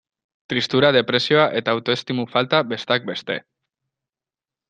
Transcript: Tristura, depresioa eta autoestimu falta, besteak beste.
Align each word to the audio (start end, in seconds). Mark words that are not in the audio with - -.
Tristura, 0.51 0.87
depresioa 0.95 1.43
eta 1.59 1.75
autoestimu 1.75 2.25
falta, 2.33 2.63
besteak 2.73 3.07
beste. 3.13 3.39